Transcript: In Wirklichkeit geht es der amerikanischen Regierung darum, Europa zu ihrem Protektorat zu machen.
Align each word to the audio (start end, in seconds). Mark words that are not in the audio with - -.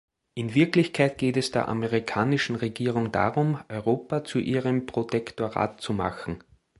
In 0.33 0.55
Wirklichkeit 0.55 1.19
geht 1.19 1.37
es 1.37 1.51
der 1.51 1.67
amerikanischen 1.67 2.55
Regierung 2.55 3.11
darum, 3.11 3.59
Europa 3.69 4.23
zu 4.23 4.39
ihrem 4.39 4.87
Protektorat 4.87 5.79
zu 5.79 5.93
machen. 5.93 6.43